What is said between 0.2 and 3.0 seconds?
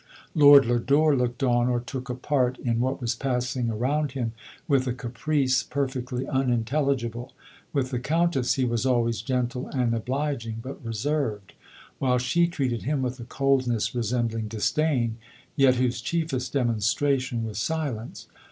Lord Lodore looked on, or took a part, in what